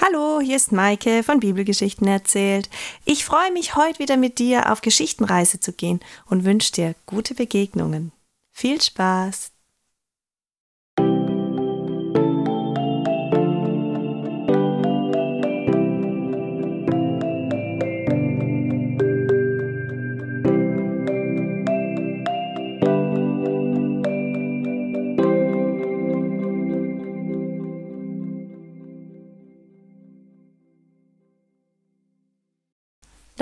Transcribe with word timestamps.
Hallo, 0.00 0.40
hier 0.40 0.56
ist 0.56 0.72
Maike 0.72 1.22
von 1.22 1.38
Bibelgeschichten 1.38 2.08
erzählt. 2.08 2.68
Ich 3.04 3.24
freue 3.24 3.52
mich, 3.52 3.76
heute 3.76 4.00
wieder 4.00 4.16
mit 4.16 4.40
dir 4.40 4.72
auf 4.72 4.80
Geschichtenreise 4.80 5.60
zu 5.60 5.72
gehen 5.72 6.00
und 6.26 6.44
wünsche 6.44 6.72
dir 6.72 6.94
gute 7.06 7.34
Begegnungen. 7.34 8.10
Viel 8.52 8.82
Spaß! 8.82 9.53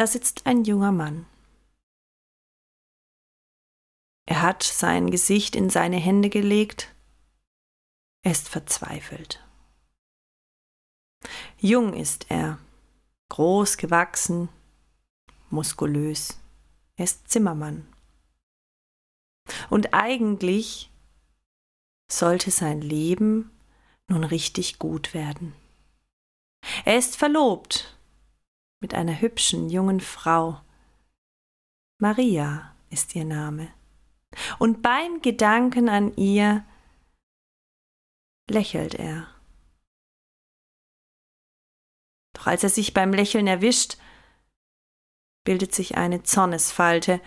Da 0.02 0.09
sitzt 0.09 0.47
ein 0.47 0.65
junger 0.65 0.91
Mann. 0.91 1.27
Er 4.27 4.43
hat 4.43 4.65
sein 4.65 5.12
Gesicht 5.12 5.55
in 5.55 5.70
seine 5.70 5.98
Hände 5.98 6.29
gelegt. 6.29 6.93
Er 8.24 8.33
ist 8.33 8.48
verzweifelt. 8.48 9.46
Jung 11.57 11.95
ist 11.95 12.33
er, 12.33 12.59
groß 13.29 13.77
gewachsen, 13.77 14.48
muskulös. 15.51 16.37
Er 16.96 17.05
ist 17.05 17.29
Zimmermann. 17.29 17.87
Und 19.71 19.95
eigentlich 19.95 20.91
sollte 22.10 22.51
sein 22.51 22.80
Leben 22.80 23.52
nun 24.09 24.24
richtig 24.24 24.80
gut 24.80 25.15
werden. 25.15 25.55
Er 26.84 26.98
ist 26.98 27.15
verlobt 27.16 27.91
mit 28.83 28.95
einer 28.95 29.21
hübschen 29.21 29.71
jungen 29.71 30.01
Frau. 30.01 30.61
Maria 31.99 32.75
ist 32.91 33.15
ihr 33.15 33.24
Name. 33.24 33.73
Und 34.59 34.83
beim 34.83 35.23
Gedanken 35.23 35.89
an 35.89 36.15
ihr 36.16 36.65
lächelt 38.51 38.95
er. 38.95 39.29
Doch 42.35 42.49
als 42.49 42.65
er 42.65 42.71
sich 42.71 42.93
beim 42.93 43.13
Lächeln 43.13 43.47
erwischt, 43.47 43.99
bildet 45.45 45.74
sich 45.74 45.96
eine 45.96 46.24
Zornesfalte 46.24 47.21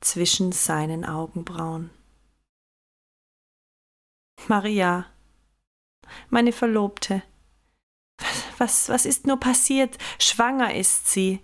zwischen 0.00 0.52
seinen 0.52 1.04
Augenbrauen. 1.04 1.90
Maria, 4.48 5.06
meine 6.28 6.52
Verlobte, 6.52 7.22
was, 8.58 8.88
was 8.88 9.06
ist 9.06 9.26
nur 9.26 9.38
passiert? 9.38 9.98
Schwanger 10.18 10.74
ist 10.74 11.08
sie. 11.08 11.40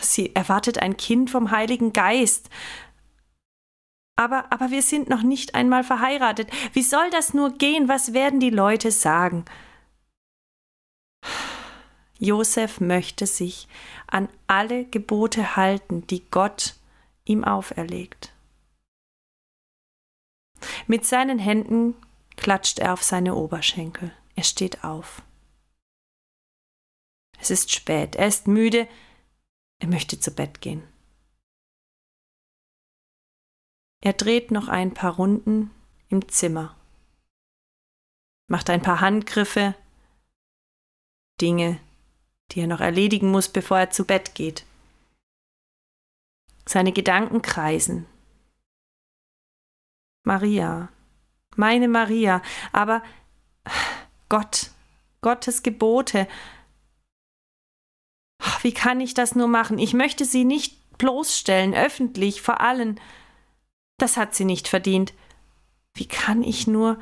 Sie 0.00 0.34
erwartet 0.34 0.78
ein 0.78 0.96
Kind 0.96 1.30
vom 1.30 1.50
Heiligen 1.50 1.92
Geist. 1.92 2.48
Aber, 4.16 4.52
aber 4.52 4.70
wir 4.70 4.82
sind 4.82 5.08
noch 5.08 5.22
nicht 5.22 5.54
einmal 5.54 5.82
verheiratet. 5.82 6.50
Wie 6.72 6.82
soll 6.82 7.10
das 7.10 7.34
nur 7.34 7.50
gehen? 7.58 7.88
Was 7.88 8.12
werden 8.12 8.38
die 8.38 8.50
Leute 8.50 8.92
sagen? 8.92 9.44
Josef 12.20 12.80
möchte 12.80 13.26
sich 13.26 13.66
an 14.06 14.28
alle 14.46 14.84
Gebote 14.84 15.56
halten, 15.56 16.06
die 16.06 16.24
Gott 16.30 16.76
ihm 17.24 17.42
auferlegt. 17.42 18.32
Mit 20.86 21.04
seinen 21.04 21.38
Händen 21.38 21.94
klatscht 22.36 22.78
er 22.78 22.92
auf 22.92 23.02
seine 23.02 23.34
Oberschenkel. 23.34 24.12
Er 24.34 24.44
steht 24.44 24.84
auf. 24.84 25.22
Es 27.38 27.50
ist 27.50 27.70
spät, 27.72 28.16
er 28.16 28.26
ist 28.26 28.46
müde, 28.46 28.88
er 29.80 29.88
möchte 29.88 30.18
zu 30.18 30.30
Bett 30.30 30.60
gehen. 30.60 30.82
Er 34.00 34.12
dreht 34.12 34.50
noch 34.50 34.68
ein 34.68 34.92
paar 34.92 35.14
Runden 35.16 35.70
im 36.08 36.28
Zimmer, 36.28 36.76
macht 38.48 38.70
ein 38.70 38.82
paar 38.82 39.00
Handgriffe, 39.00 39.74
Dinge, 41.40 41.80
die 42.50 42.60
er 42.60 42.66
noch 42.66 42.80
erledigen 42.80 43.30
muss, 43.30 43.48
bevor 43.48 43.78
er 43.78 43.90
zu 43.90 44.04
Bett 44.04 44.34
geht. 44.34 44.64
Seine 46.66 46.92
Gedanken 46.92 47.42
kreisen. 47.42 48.06
Maria, 50.22 50.88
meine 51.56 51.88
Maria, 51.88 52.42
aber 52.72 53.02
Gott, 54.34 54.72
Gottes 55.20 55.62
Gebote. 55.62 56.26
Wie 58.62 58.72
kann 58.72 59.00
ich 59.00 59.14
das 59.14 59.36
nur 59.36 59.46
machen? 59.46 59.78
Ich 59.78 59.94
möchte 59.94 60.24
sie 60.24 60.42
nicht 60.42 60.98
bloßstellen, 60.98 61.72
öffentlich, 61.72 62.42
vor 62.42 62.60
allen. 62.60 63.00
Das 63.96 64.16
hat 64.16 64.34
sie 64.34 64.44
nicht 64.44 64.66
verdient. 64.66 65.14
Wie 65.94 66.08
kann 66.08 66.42
ich 66.42 66.66
nur. 66.66 66.98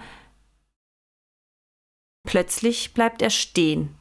Plötzlich 2.25 2.93
bleibt 2.93 3.23
er 3.23 3.31
stehen. 3.31 3.97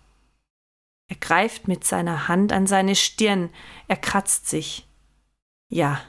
Er 1.08 1.16
greift 1.16 1.70
mit 1.70 1.86
seiner 1.86 2.28
Hand 2.28 2.52
an 2.52 2.68
seine 2.68 2.98
Stirn, 2.98 3.50
er 3.88 3.96
kratzt 3.96 4.50
sich. 4.50 4.86
Ja, 5.70 6.02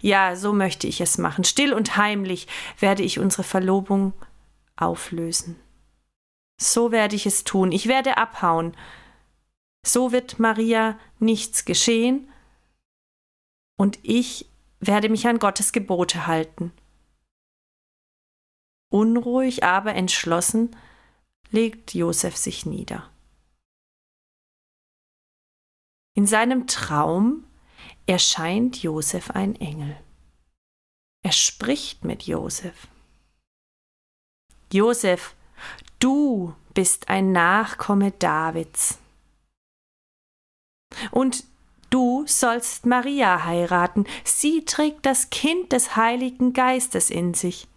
ja, 0.00 0.34
so 0.34 0.54
möchte 0.54 0.86
ich 0.86 1.02
es 1.02 1.18
machen. 1.18 1.44
Still 1.44 1.74
und 1.74 1.98
heimlich 1.98 2.46
werde 2.78 3.02
ich 3.02 3.18
unsere 3.18 3.42
Verlobung 3.42 4.14
auflösen. 4.76 5.60
So 6.62 6.92
werde 6.92 7.16
ich 7.16 7.26
es 7.26 7.44
tun, 7.44 7.72
ich 7.72 7.86
werde 7.86 8.16
abhauen. 8.16 8.76
So 9.84 10.12
wird 10.12 10.38
Maria 10.38 10.98
nichts 11.18 11.64
geschehen, 11.64 12.28
und 13.82 13.98
ich 14.04 14.48
werde 14.78 15.08
mich 15.08 15.26
an 15.26 15.40
Gottes 15.40 15.72
Gebote 15.72 16.28
halten. 16.28 16.72
Unruhig, 18.92 19.64
aber 19.64 19.94
entschlossen 19.94 20.76
legt 21.50 21.92
Josef 21.92 22.36
sich 22.36 22.64
nieder. 22.64 23.10
In 26.14 26.28
seinem 26.28 26.68
Traum 26.68 27.44
erscheint 28.06 28.80
Josef 28.80 29.32
ein 29.32 29.56
Engel. 29.56 29.98
Er 31.24 31.32
spricht 31.32 32.04
mit 32.04 32.22
Josef. 32.24 32.86
Josef, 34.72 35.34
Du 36.02 36.52
bist 36.74 37.08
ein 37.10 37.30
Nachkomme 37.30 38.10
Davids. 38.10 38.98
Und 41.12 41.44
du 41.90 42.24
sollst 42.26 42.86
Maria 42.86 43.44
heiraten. 43.44 44.06
Sie 44.24 44.64
trägt 44.64 45.06
das 45.06 45.30
Kind 45.30 45.70
des 45.70 45.94
Heiligen 45.94 46.54
Geistes 46.54 47.08
in 47.08 47.34
sich. 47.34 47.68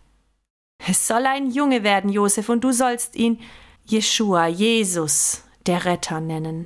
Es 0.83 1.07
soll 1.07 1.27
ein 1.27 1.51
Junge 1.51 1.83
werden, 1.83 2.09
Josef, 2.09 2.49
und 2.49 2.63
du 2.63 2.71
sollst 2.71 3.15
ihn 3.15 3.39
Jeschua, 3.85 4.47
Jesus, 4.47 5.43
der 5.67 5.85
Retter 5.85 6.19
nennen. 6.19 6.65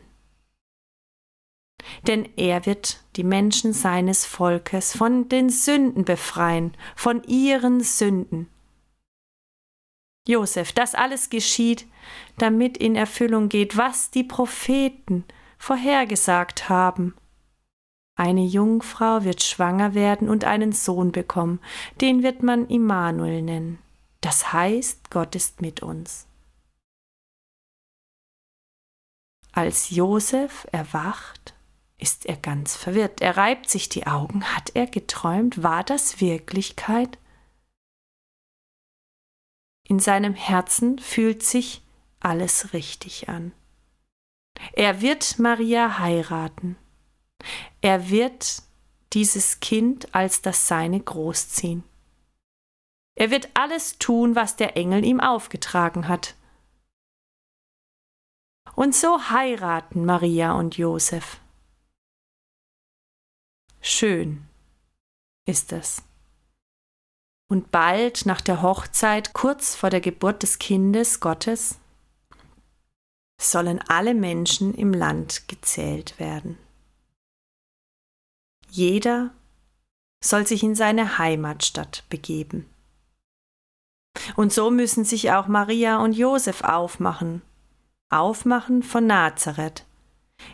Denn 2.08 2.30
er 2.38 2.66
wird 2.66 3.04
die 3.18 3.26
Menschen 3.26 3.74
seines 3.74 4.26
Volkes 4.26 4.96
von 4.96 5.28
den 5.28 5.50
Sünden 5.50 6.06
befreien, 6.06 6.74
von 6.96 7.22
ihren 7.24 7.82
Sünden. 7.82 8.48
Josef, 10.30 10.74
das 10.74 10.94
alles 10.94 11.30
geschieht, 11.30 11.88
damit 12.38 12.78
in 12.78 12.96
Erfüllung 12.96 13.50
geht, 13.50 13.78
was 13.78 14.12
die 14.12 14.24
Propheten 14.24 15.26
vorhergesagt 15.58 16.70
haben. 16.70 17.16
Eine 18.16 18.46
Jungfrau 18.46 19.24
wird 19.24 19.42
schwanger 19.42 19.96
werden 19.96 20.30
und 20.30 20.44
einen 20.44 20.72
Sohn 20.72 21.12
bekommen, 21.12 21.60
den 22.00 22.22
wird 22.22 22.44
man 22.44 22.68
Immanuel 22.68 23.42
nennen. 23.42 23.80
Das 24.22 24.54
heißt, 24.54 25.10
Gott 25.10 25.36
ist 25.36 25.62
mit 25.62 25.82
uns. 25.82 26.28
Als 29.52 29.90
Josef 29.90 30.68
erwacht, 30.72 31.56
ist 31.98 32.26
er 32.26 32.38
ganz 32.38 32.76
verwirrt. 32.76 33.22
Er 33.22 33.36
reibt 33.36 33.70
sich 33.70 33.90
die 33.90 34.06
Augen. 34.06 34.44
Hat 34.44 34.72
er 34.74 34.86
geträumt? 34.86 35.64
War 35.64 35.84
das 35.84 36.22
Wirklichkeit? 36.22 37.18
In 39.90 39.98
seinem 39.98 40.36
Herzen 40.36 41.00
fühlt 41.00 41.42
sich 41.42 41.82
alles 42.20 42.74
richtig 42.74 43.28
an. 43.28 43.54
Er 44.74 45.02
wird 45.02 45.40
Maria 45.40 45.98
heiraten. 45.98 46.78
Er 47.82 48.12
wird 48.12 48.62
dieses 49.14 49.60
Kind 49.62 50.14
als 50.14 50.44
das 50.44 50.68
seine 50.68 51.00
großziehen. 51.00 51.84
Er 53.16 53.32
wird 53.32 53.50
alles 53.56 53.98
tun, 53.98 54.36
was 54.36 54.56
der 54.56 54.78
Engel 54.78 55.04
ihm 55.04 55.20
aufgetragen 55.20 56.08
hat. 56.08 56.36
Und 58.76 58.96
so 58.96 59.30
heiraten 59.32 60.06
Maria 60.06 60.54
und 60.54 60.78
Josef. 60.78 61.42
Schön 63.82 64.48
ist 65.46 65.74
es. 65.74 66.04
Und 67.50 67.72
bald 67.72 68.26
nach 68.28 68.42
der 68.42 68.62
Hochzeit, 68.62 69.34
kurz 69.34 69.76
vor 69.76 69.90
der 69.90 70.02
Geburt 70.02 70.44
des 70.44 70.60
Kindes 70.60 71.20
Gottes, 71.20 71.80
sollen 73.42 73.82
alle 73.88 74.14
Menschen 74.14 74.74
im 74.76 74.94
Land 74.94 75.48
gezählt 75.48 76.20
werden. 76.20 76.58
Jeder 78.70 79.32
soll 80.24 80.46
sich 80.46 80.62
in 80.64 80.76
seine 80.76 81.18
Heimatstadt 81.18 82.04
begeben. 82.10 82.70
Und 84.36 84.54
so 84.54 84.70
müssen 84.70 85.04
sich 85.04 85.32
auch 85.32 85.48
Maria 85.48 85.98
und 86.04 86.14
Josef 86.14 86.62
aufmachen, 86.64 87.42
aufmachen 88.10 88.84
von 88.84 89.08
Nazareth, 89.08 89.86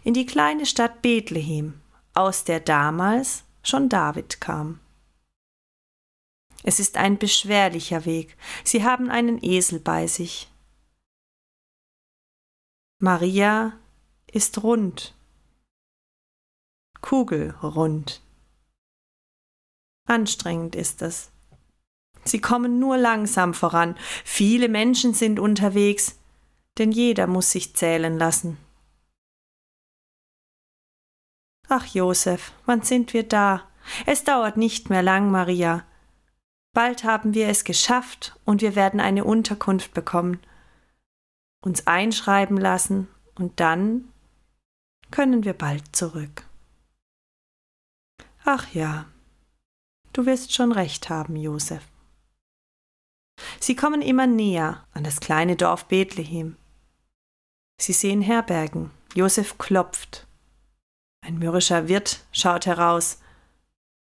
in 0.03 0.13
die 0.13 0.25
kleine 0.25 0.65
Stadt 0.65 1.01
Bethlehem, 1.01 1.81
aus 2.13 2.45
der 2.45 2.61
damals 2.61 3.43
schon 3.63 3.89
David 3.89 4.39
kam. 4.39 4.79
Es 6.63 6.79
ist 6.79 6.97
ein 6.97 7.17
beschwerlicher 7.17 8.05
Weg. 8.05 8.37
Sie 8.63 8.83
haben 8.83 9.09
einen 9.09 9.43
Esel 9.43 9.79
bei 9.79 10.07
sich. 10.07 10.51
Maria 12.99 13.77
ist 14.31 14.63
rund, 14.63 15.15
kugelrund. 17.01 18.21
Anstrengend 20.07 20.75
ist 20.75 21.01
es. 21.01 21.31
Sie 22.23 22.41
kommen 22.41 22.79
nur 22.79 22.97
langsam 22.97 23.53
voran. 23.53 23.95
Viele 24.23 24.69
Menschen 24.69 25.13
sind 25.13 25.39
unterwegs, 25.39 26.19
denn 26.77 26.91
jeder 26.91 27.27
muss 27.27 27.51
sich 27.51 27.75
zählen 27.75 28.17
lassen. 28.17 28.57
Ach, 31.67 31.85
Josef, 31.85 32.51
wann 32.65 32.81
sind 32.81 33.13
wir 33.13 33.23
da? 33.23 33.69
Es 34.05 34.23
dauert 34.23 34.57
nicht 34.57 34.89
mehr 34.89 35.03
lang, 35.03 35.31
Maria. 35.31 35.85
Bald 36.75 37.05
haben 37.05 37.33
wir 37.33 37.47
es 37.47 37.63
geschafft 37.63 38.37
und 38.43 38.61
wir 38.61 38.75
werden 38.75 38.99
eine 38.99 39.23
Unterkunft 39.23 39.93
bekommen, 39.93 40.41
uns 41.61 41.87
einschreiben 41.87 42.57
lassen 42.57 43.07
und 43.35 43.61
dann 43.61 44.09
können 45.09 45.45
wir 45.45 45.53
bald 45.53 45.95
zurück. 45.95 46.43
Ach 48.43 48.67
ja, 48.73 49.05
du 50.11 50.25
wirst 50.25 50.53
schon 50.53 50.73
recht 50.73 51.09
haben, 51.09 51.37
Josef. 51.37 51.81
Sie 53.61 53.77
kommen 53.77 54.01
immer 54.01 54.27
näher 54.27 54.85
an 54.91 55.05
das 55.05 55.21
kleine 55.21 55.55
Dorf 55.55 55.85
Bethlehem. 55.85 56.57
Sie 57.79 57.93
sehen 57.93 58.21
Herbergen. 58.21 58.91
Josef 59.13 59.57
klopft. 59.57 60.27
Ein 61.21 61.39
mürrischer 61.39 61.87
Wirt 61.87 62.25
schaut 62.33 62.65
heraus. 62.65 63.21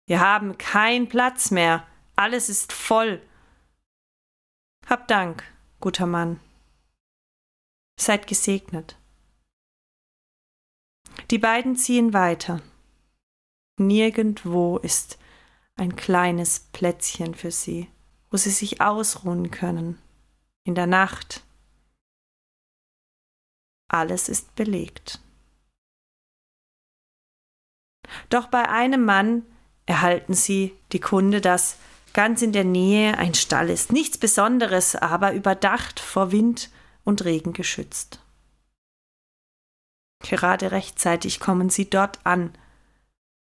Wir 0.06 0.20
haben 0.20 0.58
keinen 0.58 1.08
Platz 1.08 1.50
mehr. 1.50 1.86
Alles 2.18 2.48
ist 2.48 2.72
voll. 2.72 3.22
Hab 4.86 5.06
Dank, 5.08 5.44
guter 5.80 6.06
Mann. 6.06 6.40
Seid 8.00 8.26
gesegnet. 8.26 8.96
Die 11.30 11.38
beiden 11.38 11.76
ziehen 11.76 12.12
weiter. 12.12 12.60
Nirgendwo 13.78 14.78
ist 14.78 15.18
ein 15.76 15.94
kleines 15.94 16.60
Plätzchen 16.72 17.34
für 17.34 17.50
sie 17.50 17.88
wo 18.30 18.36
sie 18.36 18.50
sich 18.50 18.80
ausruhen 18.80 19.50
können. 19.50 19.98
In 20.64 20.74
der 20.74 20.86
Nacht. 20.86 21.44
Alles 23.88 24.28
ist 24.28 24.54
belegt. 24.54 25.20
Doch 28.28 28.48
bei 28.48 28.68
einem 28.68 29.04
Mann 29.04 29.46
erhalten 29.86 30.34
sie 30.34 30.76
die 30.92 31.00
Kunde, 31.00 31.40
dass 31.40 31.78
ganz 32.12 32.42
in 32.42 32.52
der 32.52 32.64
Nähe 32.64 33.16
ein 33.18 33.34
Stall 33.34 33.70
ist. 33.70 33.92
Nichts 33.92 34.18
Besonderes, 34.18 34.96
aber 34.96 35.32
überdacht 35.32 36.00
vor 36.00 36.32
Wind 36.32 36.70
und 37.04 37.24
Regen 37.24 37.52
geschützt. 37.52 38.20
Gerade 40.20 40.72
rechtzeitig 40.72 41.40
kommen 41.40 41.70
sie 41.70 41.88
dort 41.88 42.24
an, 42.26 42.52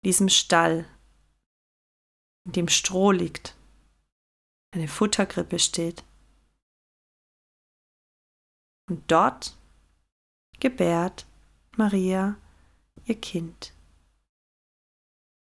diesem 0.04 0.28
Stall, 0.28 0.86
in 2.44 2.52
dem 2.52 2.68
Stroh 2.68 3.12
liegt 3.12 3.54
eine 4.74 4.88
Futterkrippe 4.88 5.58
steht. 5.58 6.02
Und 8.88 9.10
dort 9.10 9.56
gebärt 10.60 11.26
Maria 11.76 12.36
ihr 13.04 13.20
Kind. 13.20 13.72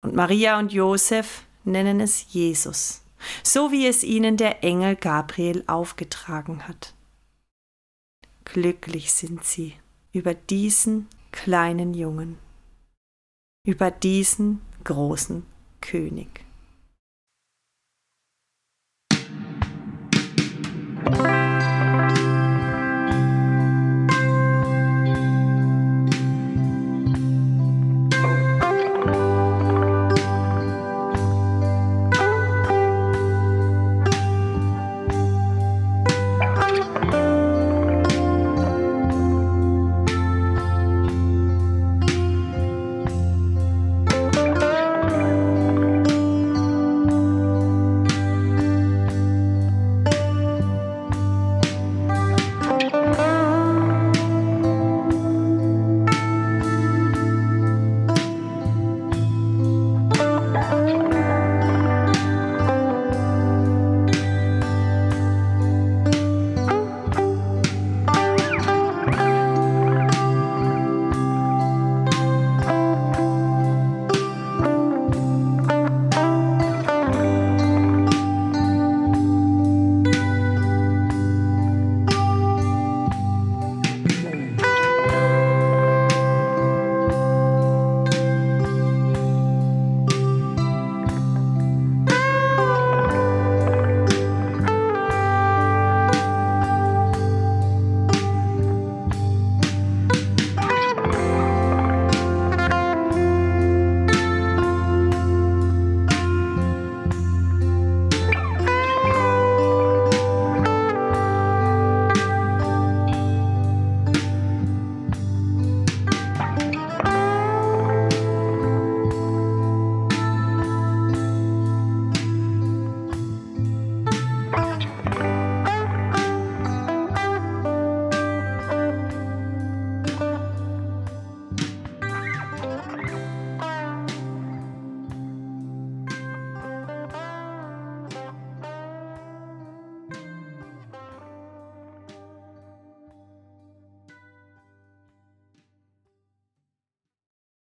Und 0.03 0.15
Maria 0.15 0.59
und 0.59 0.73
Josef 0.73 1.45
nennen 1.65 2.01
es 2.01 2.33
Jesus, 2.33 3.03
so 3.43 3.73
wie 3.73 3.87
es 3.87 4.05
ihnen 4.05 4.37
der 4.37 4.65
Engel 4.65 4.97
Gabriel 4.97 5.65
aufgetragen 5.67 6.67
hat. 6.67 6.95
Glücklich 8.45 9.13
sind 9.13 9.45
sie 9.45 9.75
über 10.13 10.35
diesen 10.35 11.09
kleinen 11.33 11.95
Jungen, 11.95 12.39
über 13.67 13.91
diesen 13.91 14.61
großen 14.85 15.45
König. 15.81 16.46